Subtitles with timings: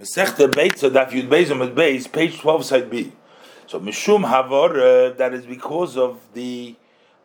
[0.00, 3.12] Mesechta Beitza Daf Yud Beis Amid Beis, page twelve, side B.
[3.66, 6.74] So Mishum Havor, uh, that is because of the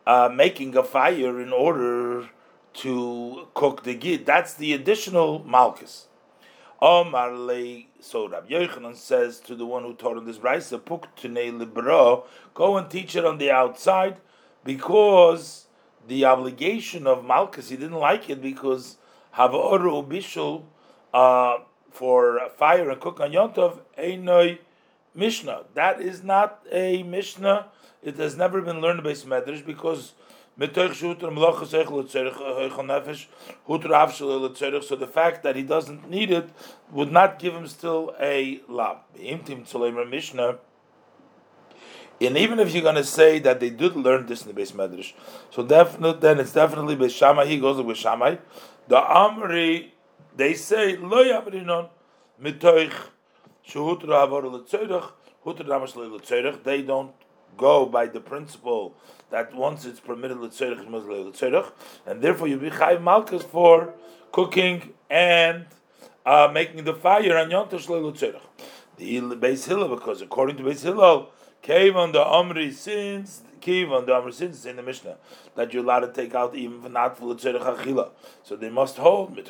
[0.05, 2.27] uh, making a fire in order
[2.73, 4.25] to cook the gid.
[4.25, 6.07] That's the additional malchus.
[6.81, 11.07] Omar Le, so Rabbi Yochanan says to the one who taught him this brisa, Puk
[11.15, 14.17] Tunei Libro, go and teach it on the outside,
[14.65, 15.67] because
[16.05, 18.97] the obligation of malchus, he didn't like it because
[19.35, 20.65] Havor Ubishul.
[21.13, 21.59] Uh,
[21.95, 24.59] for fire and cook on Yontov, Einoi
[25.13, 25.63] Mishnah.
[25.73, 27.67] That is not a Mishnah.
[28.03, 30.13] It has never been learned by Medrash because
[30.57, 31.13] uh, so
[34.95, 36.49] the fact that he doesn't need it
[36.91, 38.97] would not give him still a lab.
[40.09, 40.57] Mishnah.
[42.21, 44.71] And even if you're going to say that they did learn this in the base
[44.71, 45.13] medrash,
[45.49, 47.47] so definitely then it's definitely Beishamai.
[47.47, 48.39] He goes with Beishamai.
[48.87, 49.91] The Amri
[50.35, 51.89] they say lo yavrinon
[52.41, 52.93] mitoich
[53.67, 55.11] shehutra havor letzorich
[55.45, 56.63] hutra damash letzorich.
[56.63, 57.13] They don't
[57.57, 58.95] go by the principle
[59.29, 61.71] that once it's permitted letzorich it must letzorich,
[62.05, 63.93] and therefore you be chayv malchus for
[64.31, 65.65] cooking and
[66.25, 68.41] uh, making the fire on yontash letzorich.
[68.97, 71.29] The base Hillel, because according to Beis Hillel,
[71.65, 75.17] came on the Omri since Kiv on the Amr since in the Mishnah
[75.55, 78.11] that you're allowed to take out even for not for Litzerich Achila.
[78.43, 79.49] So they must hold that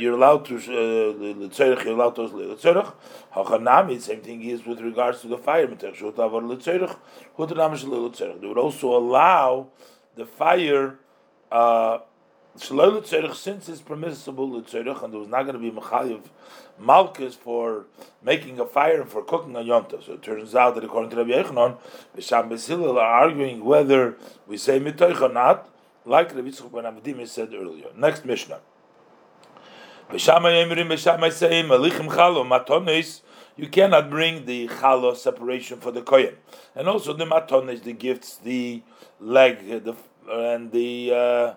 [0.00, 2.92] you're allowed to Litzerich, you're allowed to Litzerich.
[3.34, 5.66] Hachanami, same thing is with regards to the fire.
[5.66, 5.88] They
[8.46, 9.68] would also allow
[10.14, 10.98] the fire.
[11.50, 12.00] Uh,
[12.60, 16.22] since it's permissible Litzerich, and there was not going to be Mechayiv
[16.80, 17.86] Malkus for
[18.22, 20.04] making a fire and for cooking a yonta.
[20.04, 21.78] So it turns out that according to Rabbi Yochanan,
[22.14, 25.68] Bisham Besilil are arguing whether we say mitoich or not,
[26.04, 27.86] like Rabbi Yitzchak ben Abdim said earlier.
[27.96, 28.60] Next Mishnah.
[30.10, 33.22] Bishama Bishama say Malikim Khalom Matonis,
[33.56, 36.36] you cannot bring the chalo separation for the kohen,
[36.74, 38.82] and also the matonis, the gifts, the
[39.20, 39.96] leg, the
[40.30, 41.12] and the.
[41.12, 41.54] Uh,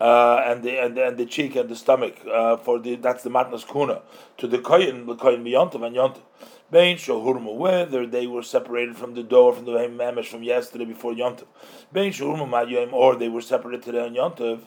[0.00, 3.22] uh, and the and the, and the cheek and the stomach uh, for the that's
[3.22, 4.00] the matnas kuna
[4.38, 6.22] to the koyin the koyin biyontav and yontav.
[6.70, 11.12] Bein shohurma whether they were separated from the door from the mamish from yesterday before
[11.12, 11.44] yontav.
[11.92, 14.60] Bein shohurma mayoim or they were separated today on yontav.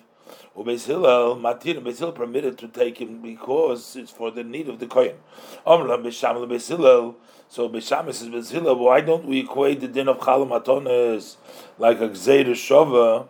[0.56, 4.86] Ubeis Hillel matir Beis permitted to take him because it's for the need of the
[4.86, 5.16] koyin.
[5.66, 7.16] Omram b'sham Beis.
[7.50, 8.78] So Beishamis says Beis.
[8.78, 10.50] Why don't we equate the din of chalam
[11.80, 13.28] like a gzeir shova?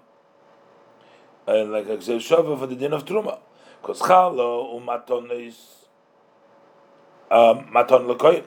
[1.48, 3.40] And like I said, shava for the din of truma,
[3.82, 5.86] because chalo umaton is
[7.32, 8.44] um, maton lekoyin.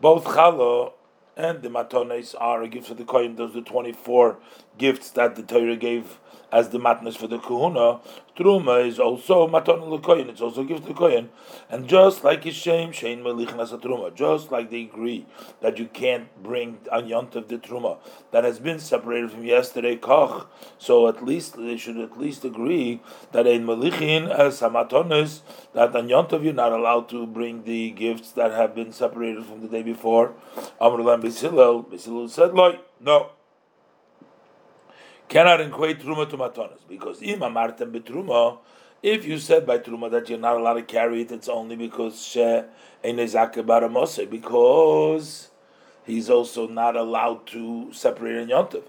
[0.00, 0.92] Both chalo
[1.36, 3.36] and the matones are a gift for the koyin.
[3.36, 4.38] Those are the twenty-four
[4.78, 6.18] gifts that the Torah gave
[6.52, 8.00] as the matnas for the kahuna,
[8.36, 10.28] truma is also matan lekoyin.
[10.28, 11.28] It's also gift to koyin,
[11.68, 15.26] and just like Yishem shein melichnas truma, just like they agree
[15.60, 17.98] that you can't bring an of the truma
[18.30, 20.48] that has been separated from yesterday koch.
[20.78, 23.00] So at least they should at least agree
[23.32, 25.40] that in melichin as hamatonis
[25.72, 29.60] that an of you're not allowed to bring the gifts that have been separated from
[29.60, 30.34] the day before.
[30.80, 33.30] Amrulam Bisilel, Bisilel said, like no
[35.28, 38.58] cannot equate truma to matonis because ima martem betruma.
[39.02, 42.24] If you said by truma that you're not allowed to carry it, it's only because
[42.24, 42.40] she
[43.04, 45.50] baramose because
[46.04, 48.84] he's also not allowed to separate in yontif.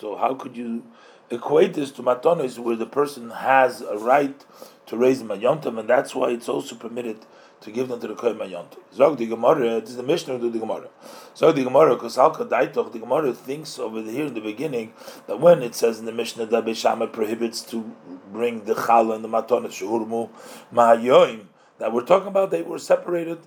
[0.00, 0.84] So how could you
[1.30, 4.44] equate this to matonis where the person has a right
[4.86, 7.26] to raise a yontif, and that's why it's also permitted
[7.62, 8.76] to give them to the Kohen Mayont.
[8.92, 10.88] Zog the Gemara, this is the Mishnah of the Gemara.
[11.36, 14.92] Zog the Gemara, because Alka Daitoch, the Gemara thinks over here in the beginning
[15.26, 17.94] that when it says in the Mishnah that Beshama prohibits to
[18.32, 20.30] bring the Chala and the Maton, Shurmu,
[20.74, 21.46] Mahayoim,
[21.78, 23.38] that we're talking about they were separated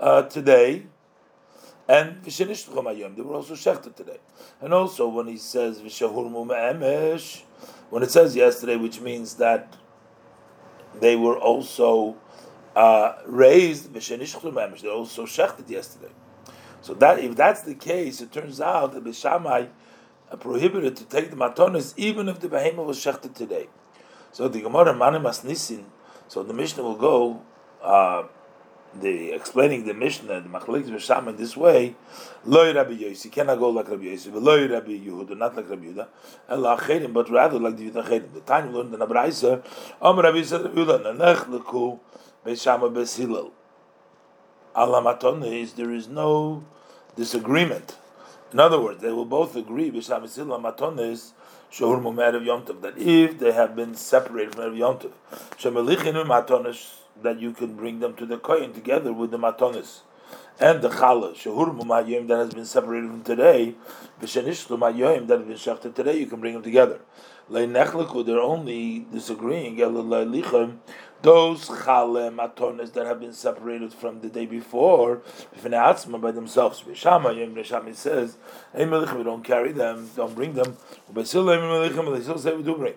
[0.00, 0.86] uh, today,
[1.88, 4.18] and Vishanishtucham they were also shechted today.
[4.60, 7.42] And also when he says Vishahurmu Ma'emesh,
[7.90, 9.76] when it says yesterday, which means that
[11.00, 12.16] they were also
[12.76, 16.12] uh, raised They're also shechted yesterday.
[16.80, 19.68] So that if that's the case, it turns out that Bishamai
[20.40, 23.68] prohibited to take the matonis even if the behemoth was shechted today.
[24.32, 25.84] So the Gemara Manimas Nisin.
[26.28, 27.42] So the Mishnah will go.
[27.82, 28.24] Uh,
[28.94, 31.94] the explaining the Mishnah, the Machlik B'Sham in this way,
[32.44, 35.86] Loi Rabbi Yosi cannot go like Rabbi Yosi, but Loi Rabbi Yehuda, not like Rabbi
[35.86, 36.08] Yehuda,
[36.48, 36.76] and La
[37.08, 38.32] but rather like the Yehuda.
[38.32, 39.62] The time learned in Abraisa,
[40.00, 42.00] Yisrael Rabbi Yehuda, Nanech Leku,
[42.44, 43.50] Beishama Besilel.
[44.74, 46.64] Alamaton is there is no
[47.16, 47.96] disagreement.
[48.52, 51.32] In other words, they will both agree Beishama Besilel Maton is
[51.72, 55.12] Shehurmu Erev Yontiv, that if they have been separated from Yontiv,
[55.58, 60.00] Shemelichinu Matonis, that you can bring them to the Kohen together with the Matonis.
[60.60, 63.74] And the Chala, Shehurmu Mayim, that has been separated from today,
[64.20, 67.00] Vishanishlu Mayim, that has been shechted today, you can bring them together.
[67.50, 69.76] They're only disagreeing,
[71.22, 75.22] those chale matones that have been separated from the day before,
[76.20, 76.82] by themselves.
[76.94, 78.36] Shama says,
[78.74, 80.76] "Hey we don't carry them, don't bring them."
[81.12, 81.46] They still
[82.38, 82.94] say we do bring.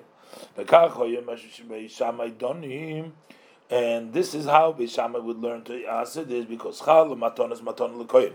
[3.70, 8.06] And this is how Bishama would learn to answer this because chal maton is maton
[8.06, 8.34] lekoyin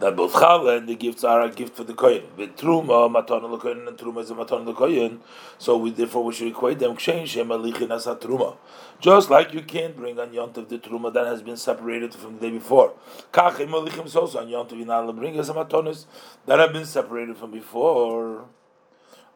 [0.00, 2.22] that both challah and the gifts are a gift for the kohen.
[2.36, 5.18] With truma, matan lekoyin, and truma is a matan lekoyin.
[5.58, 6.96] So we therefore we should equate them.
[6.96, 8.56] Change shem alichin as truma.
[9.00, 12.40] Just like you can't bring on yontav the truma that has been separated from the
[12.40, 12.94] day before.
[13.32, 16.06] Kach im alichim also on you're not bring as a matonis
[16.46, 18.44] that have been separated from before.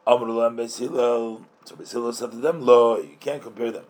[0.06, 1.44] Amrul and Besilel.
[1.64, 3.84] So Besilel said to them, "Lo, you can't compare them."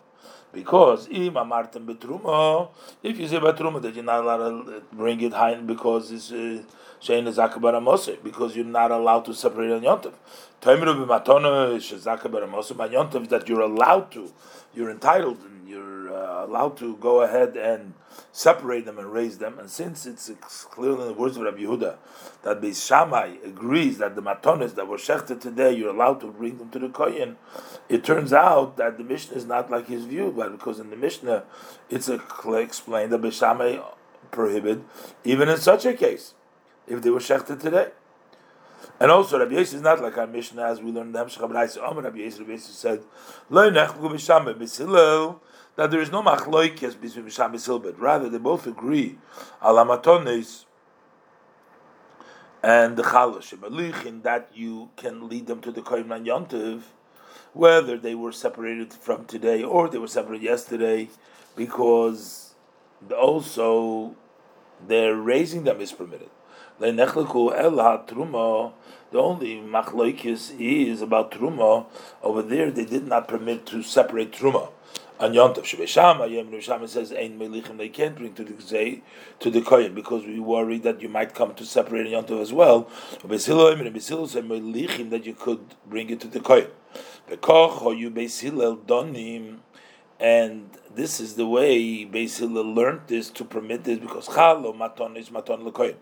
[0.53, 2.69] Because im amartem betruma,
[3.01, 6.61] if you say betruma that you're not allowed to bring it high because it's uh,
[7.01, 10.13] shein is akabar because you're not allowed to separate on yontav.
[10.61, 14.31] Toimru b'matona shezakabar amoseh by yontav that you're allowed to,
[14.75, 17.93] you're entitled and you're uh, allowed to go ahead and
[18.31, 19.59] separate them and raise them.
[19.59, 20.29] And since it's
[20.65, 21.97] clearly in the words of Rabbi Yehuda
[22.43, 26.57] that Beis Shammai agrees that the matonis that were shechted today, you're allowed to bring
[26.57, 27.37] them to the kohen,
[27.89, 30.95] it turns out that the Mishnah is not like his view, but because in the
[30.95, 31.43] Mishnah
[31.89, 33.79] it's explained that Beis Shammai
[34.31, 34.81] prohibit
[35.23, 36.33] even in such a case
[36.87, 37.89] if they were shechted today.
[38.99, 41.41] And also, Rabbi Yosef is not like our Mishnah as we learned in the Hemshech
[41.41, 43.01] Rabbi Rabbi Yosef said,
[43.49, 45.39] "Lo nechlu b'shamay b'silel."
[45.75, 47.95] That there is no machloikes between Misham and Silbet.
[47.97, 49.17] Rather, they both agree
[49.61, 50.65] alamatones
[52.61, 56.83] and the chalosh that you can lead them to the and yontiv,
[57.51, 61.09] whether they were separated from today or they were separated yesterday,
[61.55, 62.55] because
[63.15, 64.15] also
[64.87, 66.29] their raising them is permitted.
[66.79, 66.87] The
[69.19, 71.85] only machloikis is about truma.
[72.23, 74.69] Over there, they did not permit to separate truma
[75.23, 79.01] on Yontav Shebeshama, Yem Shama says Ein Melichem they can't bring to the Gzei
[79.39, 82.89] to the because we worry that you might come to separate Yontav as well.
[83.19, 86.67] Besilo and Besilo say Melichem that you could bring it to the Kohen.
[87.29, 89.59] Bekoch or you Besilel Donim
[90.19, 95.29] and this is the way Besilel learned this to permit this because Chalo Maton is
[95.29, 95.95] Maton Lekohen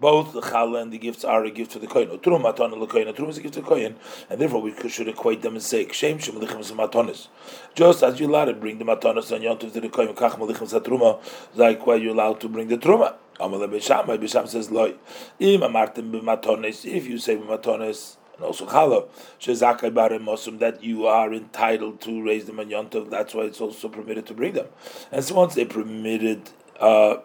[0.00, 2.08] both the challah and the gifts are a gift to the kohen.
[2.18, 3.14] Truma matan lekohen.
[3.14, 3.96] Truma is a gift to the kohen,
[4.30, 7.28] and therefore we should equate them and say kshem shem lichem matonis.
[7.74, 10.68] Just as you're allowed to bring the matonis and yontiv to the kohen, kach malichem
[10.82, 11.20] truma.
[11.54, 13.14] Like why you're allowed to bring the truma.
[13.40, 14.94] Amal b'shamay b'sham says loy.
[15.40, 16.84] Im amartim b'matonis.
[16.84, 18.16] If you say b'matonis.
[18.36, 19.08] And also challah,
[19.40, 23.10] shezakai barim mosum, that you are entitled to raise them on yontiv.
[23.10, 24.68] That's why it's also permitted to bring them.
[25.10, 27.16] And so once they permitted uh,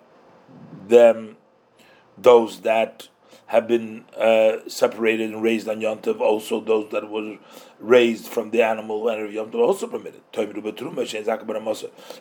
[0.88, 1.38] them
[2.18, 3.08] those that
[3.54, 7.38] have been uh, separated and raised on Yontav, also those that were
[7.80, 10.22] raised from the animal and Yontav also permitted.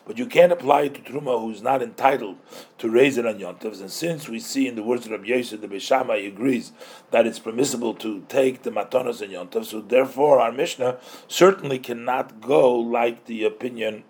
[0.05, 2.37] But you can't apply it to Truma who's not entitled
[2.77, 3.79] to raise it on Yontav.
[3.79, 6.71] And since we see in the words of Rabbi Yosef, the Beishamai agrees
[7.09, 12.41] that it's permissible to take the Matonas and Yontav, so therefore our Mishnah certainly cannot
[12.41, 14.03] go like the opinion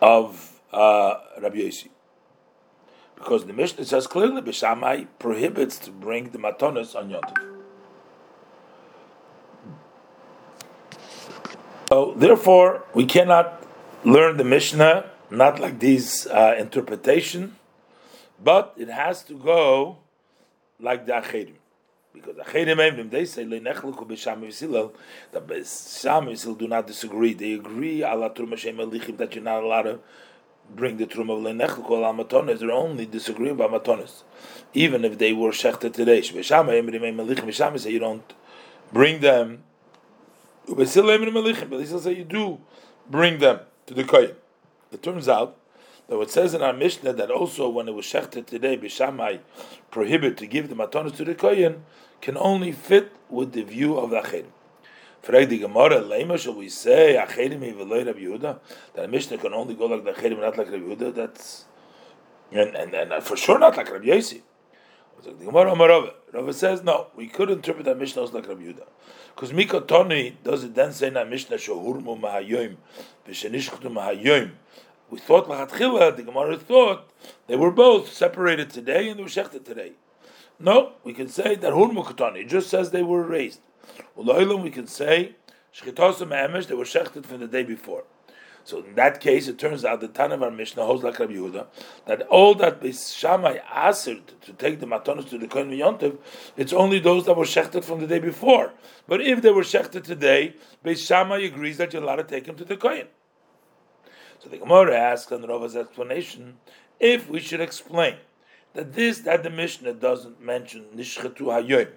[0.00, 1.90] of uh, Rabbi Yosef
[3.20, 7.22] because the Mishnah says clearly Bishamai prohibits to bring the matonis on Yom
[11.88, 13.62] So therefore, we cannot
[14.04, 17.56] learn the Mishnah not like this uh, interpretation,
[18.42, 19.98] but it has to go
[20.80, 21.54] like the Achedim.
[22.12, 24.40] Because the Achedim they say Leinechluku b'Sham
[25.32, 27.34] that do not disagree.
[27.34, 30.00] They agree Allah Turma that you're not allowed to
[30.74, 32.60] bring the truma of lenechel kol amatonis.
[32.60, 34.22] They're only disagreeing about matonis,
[34.74, 36.20] even if they were shechted today.
[36.20, 38.32] Shveshama emri melich mishama say you don't
[38.92, 39.62] bring them.
[40.66, 42.60] Ubesil emri melichim, but he say you do
[43.08, 44.34] bring them to the kohen.
[44.92, 45.56] It turns out
[46.08, 49.40] that what says in our Mishnah that also when it was shechted today, Bishamai
[49.90, 51.84] prohibit to give the matonis to the kohen
[52.20, 54.46] can only fit with the view of the achedim.
[55.22, 58.58] Frag the Gemara, Lema, shall we say, Achedim Yiveloi Rabbi Yehuda?
[58.94, 61.14] That a Mishnah can only go like the Achedim, not like Rabbi Yehuda?
[61.14, 61.66] That's,
[62.50, 64.40] and, and, and for sure not like Rabbi Yossi.
[65.22, 66.14] The Gemara Amarava.
[66.32, 68.86] Rava says, no, we could interpret that Mishnah as like Rabbi Yehuda.
[69.34, 72.76] Because Mika Toni does it then say in that Mishnah, Shohurmu Mahayoim,
[73.28, 74.52] Vishenishchtu Mahayoim.
[75.10, 77.10] We thought, Lachatchila, the Gemara thought,
[77.46, 79.92] they were both separated today and they were shechted today.
[80.58, 82.46] No, we can say that hurmu katani.
[82.46, 83.60] Just says they were raised.
[84.16, 85.36] We can say
[85.74, 86.66] shchitosim emesh.
[86.66, 88.04] They were shechted from the day before.
[88.64, 91.32] So in that case, it turns out the Tan of our Mishnah holds like Rabbi
[91.32, 91.66] Yehuda
[92.06, 96.18] that all that Beis Shammai answered to take the matanos to the Kohen Yontiv,
[96.56, 98.72] it's only those that were shechted from the day before.
[99.08, 102.56] But if they were shechted today, Beis Shammai agrees that you're allowed to take him
[102.56, 103.06] to the Kohen.
[104.40, 106.58] So the Gemara asks on Rava's explanation
[106.98, 108.16] if we should explain
[108.74, 111.90] that this that the Mishnah doesn't mention nishchatu hayoim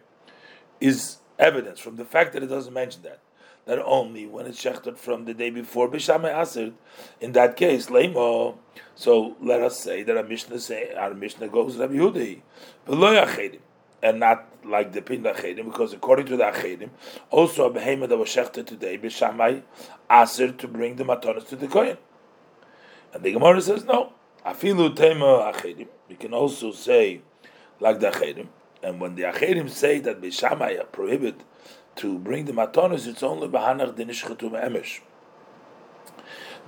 [0.79, 3.19] is evidence from the fact that it doesn't mention that
[3.65, 6.73] that only when it's shechted from the day before b'shamay aser,
[7.21, 8.57] in that case leimo.
[8.95, 12.41] So let us say that our Mishnah say our Mishnah goes Rabbi Yehudi,
[12.85, 13.59] but
[14.01, 16.89] and not like the pin achedim, because according to the achedim,
[17.29, 19.63] also a behemoth that was shechted today b'shamay
[20.11, 21.97] aser to bring the matonis to the kohen.
[23.13, 24.11] And the Gemara says no.
[24.45, 25.87] Afilu tema achedim.
[26.09, 27.21] We can also say
[27.79, 28.47] like the achedim.
[28.83, 31.41] And when the achedim say that b'shamay prohibit
[31.95, 34.99] to bring the matonis, it's only b'hanach dinishchatu emesh.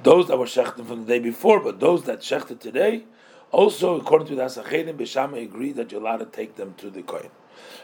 [0.03, 3.05] Those that were shechted from the day before, but those that shechted today,
[3.51, 7.01] also according to the Asachedim, B'Shama agree that you're allowed to take them to the
[7.01, 7.29] kohen.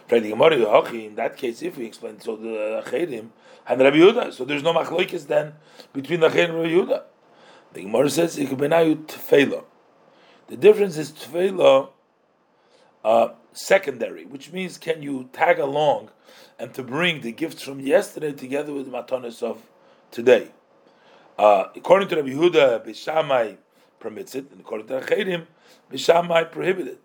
[0.09, 3.29] In that case, if we explain, so the Achedim
[3.65, 5.53] and Rabbi Yehuda, so there's no machloikis then
[5.93, 7.03] between the Achedim and Rabbi Yehuda.
[7.73, 8.35] The Gemara says.
[8.35, 9.63] The
[10.57, 11.88] difference is tefela
[13.05, 16.10] uh, secondary, which means can you tag along
[16.60, 19.62] and to bring the gifts from yesterday together with the matanis of
[20.12, 20.51] today.
[21.38, 23.58] Uh, according to Rabbi Yehuda, Bishamai
[24.00, 25.48] permits it, and according to Achedim,
[25.91, 27.00] Bishamai prohibited.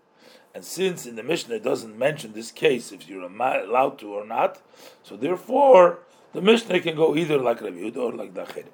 [0.53, 4.25] And since in the Mishnah it doesn't mention this case if you're allowed to or
[4.25, 4.61] not,
[5.03, 5.99] so therefore
[6.33, 8.65] the Mishnah can go either like Rabbi Yehuda or like the Achedim.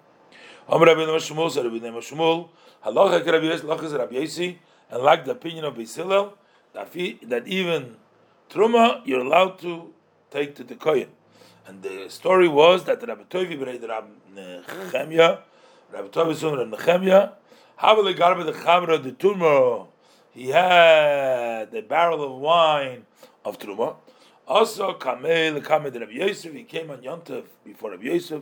[0.70, 2.50] Rabbi Shmuel Rabbi Shmuel,
[2.86, 4.58] halacha Rabbi Yesi,
[4.90, 6.34] and like the opinion of Beisilel,
[6.74, 7.98] that even
[8.50, 9.94] Truma you're allowed to
[10.32, 11.08] take to the Kohen.
[11.66, 15.40] And the story was that Rabbi Tovi b'nei Rabbi Nechemia,
[15.92, 17.32] Rabbi Tovi son Rabbi Nechemia,
[17.80, 19.88] Havale Garbe the Chamra the Turma,
[20.32, 23.06] he had a barrel of wine
[23.46, 23.96] of Truma.
[24.48, 28.42] Also, Kamei the Rabbi Yosef, he came on Yontav before Rabbi Yosef.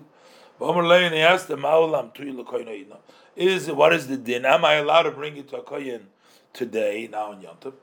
[0.59, 2.95] V'omer Lein, he asked the him, Ma'olam Tuy L'koyin
[3.35, 4.45] Is what is the din?
[4.45, 6.07] Am I allowed to bring it to a kohen?
[6.53, 7.73] Today, now in Yom Tov.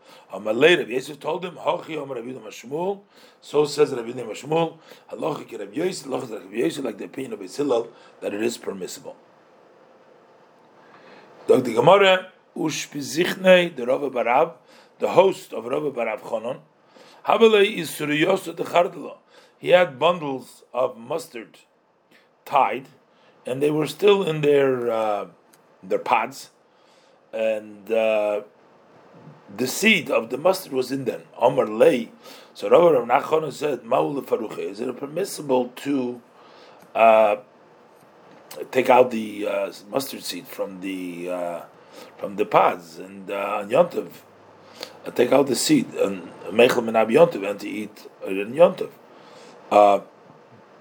[0.57, 3.01] later, Yosef told him, Hochi Omer Rabbi Mashmul,
[3.41, 4.79] so says Rabbi Mashmul,
[5.11, 7.89] Halacha ki Rabbi Yosef, Halacha Rabbi Yosef, like the opinion of Hillel,
[8.21, 9.17] that it is permissible.
[11.47, 11.73] Dr.
[11.73, 14.53] Gemara, Ushpizichnei, the Rabbi Barab,
[14.99, 16.61] the host of Rabbi Barab Chonon,
[17.29, 19.17] Habele is Suriyos the Chardala.
[19.59, 21.59] He had bundles of mustard
[22.45, 22.89] tied,
[23.45, 25.27] and they were still in their uh,
[25.83, 26.51] their pods,
[27.33, 28.43] and uh,
[29.55, 31.23] the seed of the mustard was in them.
[31.39, 32.11] Omar lay.
[32.55, 36.21] So Rabbi Rav Nachman said, "Maul faruche." Is it permissible to
[36.95, 37.37] uh,
[38.71, 41.61] take out the uh, mustard seed from the uh,
[42.17, 44.11] from the pods and uh, on?
[45.07, 48.91] Uh, take out the seed and mechel menab yontiv and to eat in yontiv.
[49.71, 50.01] Uh,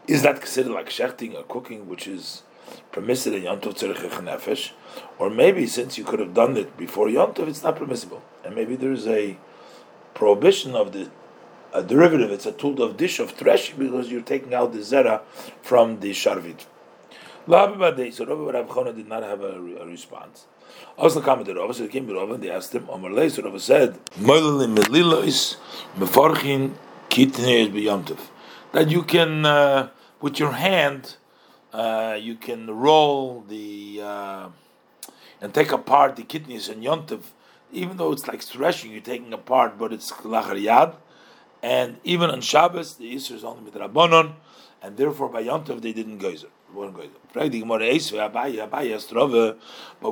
[0.07, 2.43] is that considered like shechting or cooking, which is
[2.91, 4.71] permissible in yontiv tzerich nefesh?
[5.19, 8.75] Or maybe since you could have done it before yontiv, it's not permissible and maybe
[8.75, 9.37] there's a
[10.13, 11.09] prohibition of the
[11.73, 12.31] a derivative.
[12.31, 15.21] It's a tool of dish of threshing because you're taking out the zera
[15.61, 16.65] from the sharvit.
[17.45, 20.47] So Rabbi Rav did not have a, a response.
[20.97, 23.43] Also commented Rabbi, so they came to Rabbi and they asked him, Omar Lei, so
[23.43, 23.97] Rabbi said,
[28.73, 29.89] that you can, uh,
[30.21, 31.15] with your hand,
[31.73, 34.49] uh, you can roll the, uh,
[35.41, 37.21] and take apart the kidneys and yontiv
[37.71, 40.95] even though it's like threshing, you're taking apart, but it's lachar.
[41.61, 44.33] And even on Shabbos, the Easter is only midrabanon,
[44.81, 46.47] and therefore by Yom they didn't geyser.
[46.73, 46.97] But we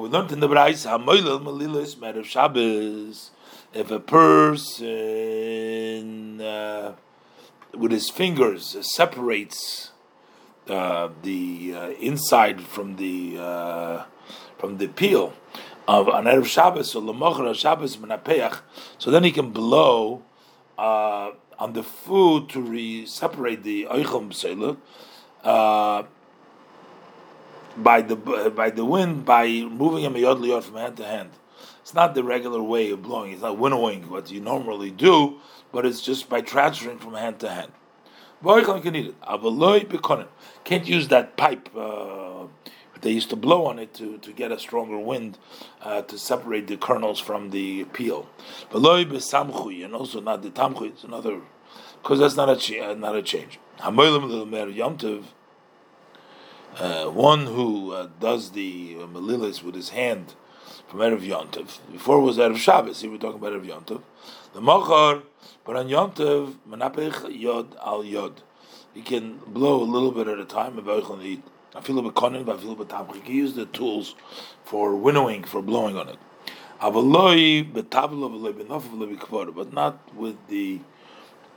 [0.10, 2.26] learned in the Brais, Hamoilel Malilis, Mer of
[3.74, 4.40] if a person
[6.40, 6.94] uh,
[7.74, 9.92] with his fingers separates
[10.70, 14.04] uh, the uh, inside from the uh,
[14.58, 15.34] from the peel,
[15.88, 18.60] of an Erev Shabbos or Lamochra Shabbos Menapeach,
[18.98, 20.24] so then he can blow
[20.78, 24.78] uh, on the food to re- separate the Oichel B'Seilut
[25.44, 26.04] uh,
[27.78, 31.32] by the by the wind by moving him yod liyod from hand to hand.
[31.82, 33.34] It's not the regular way of blowing.
[33.34, 35.40] It's not winnowing what you normally do,
[35.72, 37.72] but it's just by transferring from hand to hand.
[40.64, 41.70] Can't use that pipe.
[41.76, 42.48] Uh,
[43.02, 45.38] they used to blow on it to, to get a stronger wind
[45.82, 48.28] uh, to separate the kernels from the peel.
[48.74, 48.84] And
[49.94, 51.42] also not the tamchui, it's another,
[52.02, 53.60] because that's not a, uh, not a change.
[56.78, 60.36] Uh, one who uh, does the uh, melilis with his hand
[60.88, 61.80] from Erev Yontiv.
[61.92, 64.02] Before it was Erev Shabbos, he was talking about Erev Yontiv.
[64.54, 65.24] The Machar,
[65.66, 68.42] but on Yontiv, Manapech Yod al Yod.
[68.94, 70.80] He can blow a little bit at a time.
[70.80, 73.16] I feel a bit but I feel a bit tamchik.
[73.16, 74.16] He can use the tools
[74.64, 76.18] for winnowing, for blowing on it.
[76.82, 76.94] But
[79.74, 80.80] not with the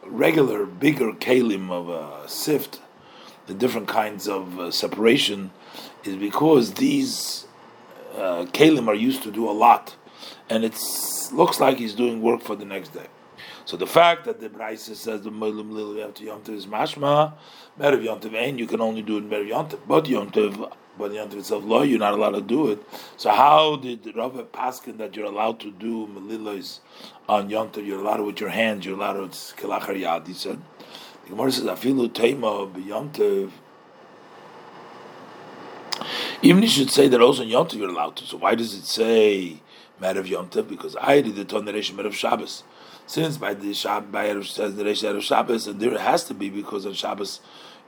[0.05, 2.81] regular, bigger kalim of a sift,
[3.47, 5.53] the different kinds of uh, separation,
[6.05, 7.47] is because these
[8.19, 9.97] uh, kalim are used to do a lot,
[10.51, 10.79] and it
[11.33, 13.07] looks like he's doing work for the next day.
[13.65, 17.35] So the fact that the Braisa says the Molim Lil to Yom is mashma,
[17.79, 21.13] Merev Yom Tov you can only do it in Merev Yom but Yom Tov, but
[21.13, 22.83] Yom itself law, you're not allowed to do it.
[23.19, 26.81] So how did Rav Paskin that you're allowed to do Melilos
[27.29, 30.33] on Yom Tov, you're allowed with your hands, you're allowed to, it's Kilachar Yad, he
[30.33, 30.61] said.
[31.25, 33.51] The Gemara says, Afilu Teima Yom Tov,
[36.42, 38.25] even you should say that also in Yom Tov you're allowed to.
[38.25, 39.61] So why does it say
[40.00, 40.68] matter of Yom Tov?
[40.68, 42.62] Because I did the Toneration of Shabbos
[43.09, 43.73] since by the
[44.12, 47.40] by says the Reish Erev Shabbos, and there has to be because on Shabbos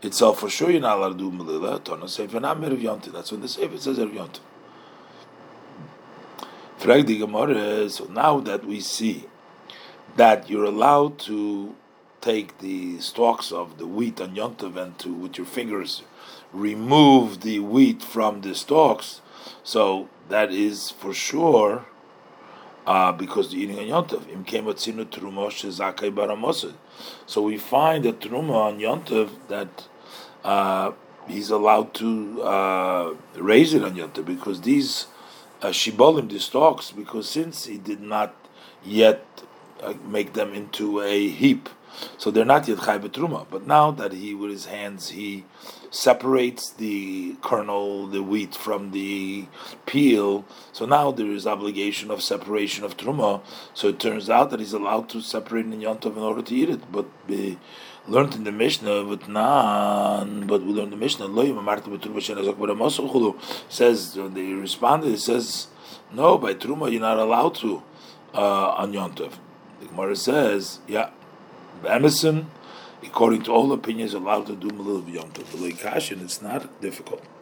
[0.02, 1.78] itself for sure you're not allowed to do Melila.
[1.80, 3.12] Tona Sefer not Erev Yontif.
[3.12, 4.40] That's when the Sefer says Erev.
[6.78, 9.26] Frag the So now that we see
[10.16, 11.76] that you're allowed to
[12.20, 16.02] take the stalks of the wheat on Yontif and to with your fingers
[16.52, 19.20] remove the wheat from the stalks,
[19.62, 21.86] so that is for sure
[22.86, 24.08] uh, because the eating on
[26.10, 26.74] baramosid.
[27.26, 29.88] So we find that truma on Yontav that
[30.44, 30.92] uh,
[31.28, 35.06] he's allowed to uh, raise it on Yontav because these
[35.62, 38.34] uh, shibolim, these stalks, because since he did not
[38.84, 39.24] yet
[39.82, 41.68] uh, make them into a heap,
[42.18, 43.46] so they're not yet chai betruma.
[43.50, 45.44] But now that he, with his hands, he
[45.90, 49.46] separates the kernel, the wheat, from the
[49.86, 50.44] peel.
[50.72, 53.42] So now there is obligation of separation of truma.
[53.74, 56.70] So it turns out that he's allowed to separate in yontov in order to eat
[56.70, 56.92] it.
[56.92, 57.58] But we
[58.06, 61.28] learned in the Mishnah, but nan, but we learned the Mishnah,
[63.68, 65.12] says they responded.
[65.12, 65.68] It says
[66.12, 67.82] no, by truma you're not allowed to
[68.34, 69.34] uh, on yontov.
[69.80, 71.10] The Gemara says, yeah.
[71.86, 72.50] Emerson,
[73.02, 76.22] according to all opinions, allowed to do Malil Yom Tov.
[76.22, 77.22] It's not difficult.